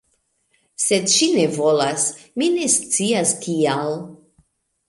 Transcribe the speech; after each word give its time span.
Sed 0.85 1.11
ŝi 1.15 1.27
ne 1.35 1.43
volas; 1.59 2.07
mi 2.43 2.49
ne 2.57 2.73
scias 2.79 3.37
kial 3.45 3.95